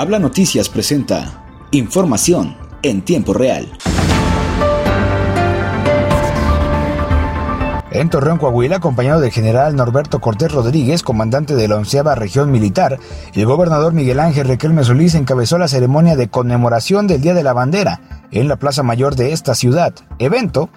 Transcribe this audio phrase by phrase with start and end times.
[0.00, 3.70] Habla Noticias presenta información en tiempo real.
[7.90, 12.98] En Torreón, Coahuila, acompañado del general Norberto Cortés Rodríguez, comandante de la onceava región militar,
[13.34, 17.52] el gobernador Miguel Ángel Requelme Solís encabezó la ceremonia de conmemoración del Día de la
[17.52, 20.70] Bandera en la Plaza Mayor de esta ciudad, evento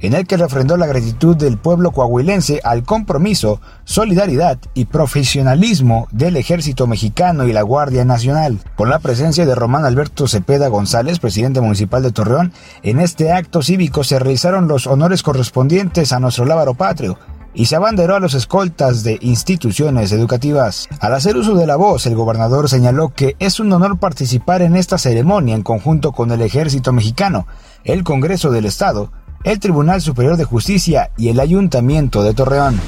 [0.00, 6.36] en el que refrendó la gratitud del pueblo coahuilense al compromiso, solidaridad y profesionalismo del
[6.36, 8.58] ejército mexicano y la Guardia Nacional.
[8.76, 12.52] Con la presencia de Román Alberto Cepeda González, presidente municipal de Torreón,
[12.82, 17.18] en este acto cívico se realizaron los honores correspondientes a nuestro lábaro patrio,
[17.52, 20.88] y se abanderó a los escoltas de instituciones educativas.
[21.00, 24.76] Al hacer uso de la voz, el gobernador señaló que es un honor participar en
[24.76, 27.46] esta ceremonia en conjunto con el ejército mexicano,
[27.84, 29.10] el Congreso del Estado,
[29.44, 32.78] el Tribunal Superior de Justicia y el Ayuntamiento de Torreón.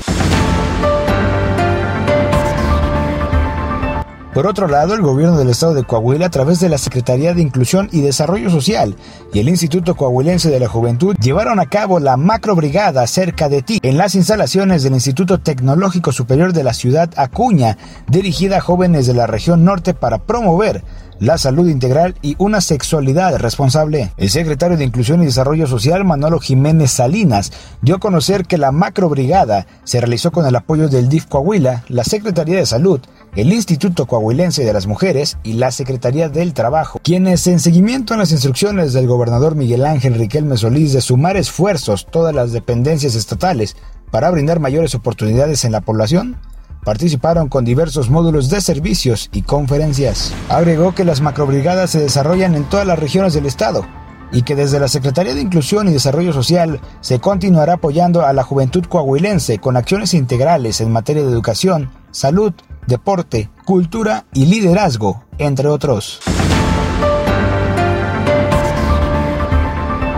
[4.33, 7.43] Por otro lado, el gobierno del estado de Coahuila, a través de la Secretaría de
[7.43, 8.97] Inclusión y Desarrollo Social
[9.31, 13.79] y el Instituto Coahuilense de la Juventud, llevaron a cabo la macrobrigada cerca de ti
[13.83, 17.77] en las instalaciones del Instituto Tecnológico Superior de la ciudad Acuña,
[18.09, 20.83] dirigida a jóvenes de la región norte para promover
[21.23, 24.13] la salud integral y una sexualidad responsable.
[24.17, 28.73] El secretario de Inclusión y Desarrollo Social, Manolo Jiménez Salinas, dio a conocer que la
[28.73, 33.01] macrobrigada se realizó con el apoyo del DIF Coahuila, la Secretaría de Salud,
[33.35, 38.19] el Instituto Coahuilense de las Mujeres y la Secretaría del Trabajo, quienes en seguimiento a
[38.19, 43.75] las instrucciones del gobernador Miguel Ángel Riquelme Solís de sumar esfuerzos todas las dependencias estatales
[44.11, 46.37] para brindar mayores oportunidades en la población,
[46.85, 50.35] participaron con diversos módulos de servicios y conferencias.
[50.51, 53.87] Agregó que las macrobrigadas se desarrollan en todas las regiones del estado
[54.31, 58.43] y que desde la Secretaría de Inclusión y Desarrollo Social se continuará apoyando a la
[58.43, 62.53] juventud coahuilense con acciones integrales en materia de educación, salud,
[62.87, 66.21] deporte, cultura y liderazgo, entre otros.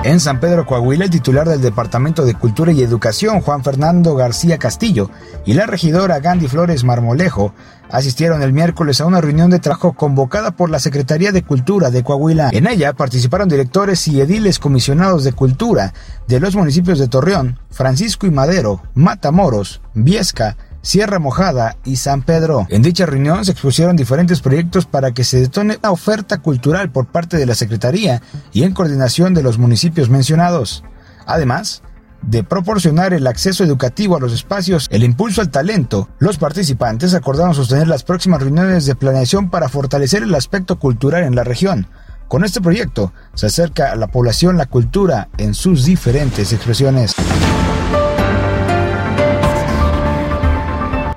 [0.04, 4.58] En San Pedro Coahuila, el titular del Departamento de Cultura y Educación, Juan Fernando García
[4.58, 5.10] Castillo,
[5.46, 7.54] y la regidora Gandhi Flores Marmolejo
[7.90, 12.04] asistieron el miércoles a una reunión de trabajo convocada por la Secretaría de Cultura de
[12.04, 12.50] Coahuila.
[12.52, 15.94] En ella participaron directores y ediles comisionados de cultura
[16.28, 22.66] de los municipios de Torreón, Francisco y Madero, Matamoros, Viesca, Sierra Mojada y San Pedro.
[22.68, 27.06] En dicha reunión se expusieron diferentes proyectos para que se detone una oferta cultural por
[27.06, 28.20] parte de la Secretaría
[28.52, 30.84] y en coordinación de los municipios mencionados.
[31.26, 31.82] Además,
[32.20, 37.54] de proporcionar el acceso educativo a los espacios, el impulso al talento, los participantes acordaron
[37.54, 41.86] sostener las próximas reuniones de planeación para fortalecer el aspecto cultural en la región.
[42.28, 47.14] Con este proyecto se acerca a la población la cultura en sus diferentes expresiones.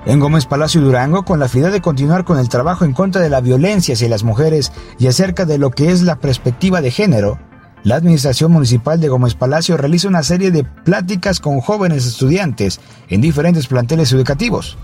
[0.08, 3.28] En Gómez Palacio Durango, con la finalidad de continuar con el trabajo en contra de
[3.28, 7.38] la violencia hacia las mujeres y acerca de lo que es la perspectiva de género,
[7.84, 12.80] la Administración Municipal de Gómez Palacio realiza una serie de pláticas con jóvenes estudiantes
[13.10, 14.78] en diferentes planteles educativos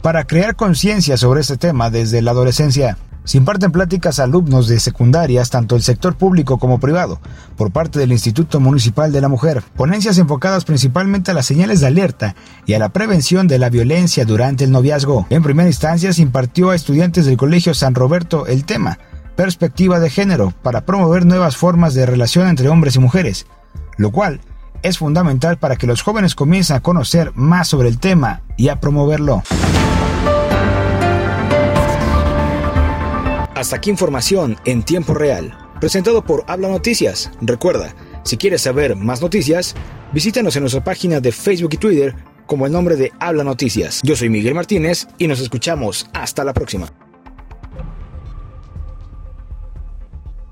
[0.00, 2.96] para crear conciencia sobre este tema desde la adolescencia.
[3.26, 7.20] Se imparten pláticas a alumnos de secundarias, tanto del sector público como privado,
[7.56, 9.64] por parte del Instituto Municipal de la Mujer.
[9.74, 14.24] Ponencias enfocadas principalmente a las señales de alerta y a la prevención de la violencia
[14.24, 15.26] durante el noviazgo.
[15.28, 19.00] En primera instancia se impartió a estudiantes del Colegio San Roberto el tema,
[19.34, 23.46] perspectiva de género, para promover nuevas formas de relación entre hombres y mujeres,
[23.96, 24.40] lo cual
[24.84, 28.78] es fundamental para que los jóvenes comiencen a conocer más sobre el tema y a
[28.78, 29.42] promoverlo.
[33.56, 37.30] Hasta aquí información en tiempo real, presentado por Habla Noticias.
[37.40, 39.74] Recuerda, si quieres saber más noticias,
[40.12, 42.14] visítanos en nuestra página de Facebook y Twitter
[42.44, 44.02] como el nombre de Habla Noticias.
[44.02, 46.92] Yo soy Miguel Martínez y nos escuchamos hasta la próxima.